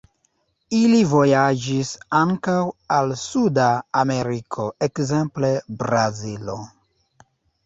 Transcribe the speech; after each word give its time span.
Ili 0.75 1.01
vojaĝis 1.09 1.91
ankaŭ 2.19 2.55
al 2.97 3.13
suda 3.25 3.67
Ameriko, 4.01 4.67
ekzemple 4.89 5.53
Brazilo. 5.85 6.59